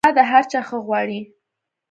انا 0.05 0.11
د 0.17 0.19
هر 0.31 0.43
چا 0.51 0.59
ښه 0.67 0.77
غواړي 0.87 1.19